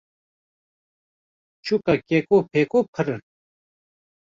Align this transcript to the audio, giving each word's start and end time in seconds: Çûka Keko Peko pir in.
Çûka 1.65 1.95
Keko 2.07 2.37
Peko 2.51 2.79
pir 2.93 3.07
in. 3.15 3.21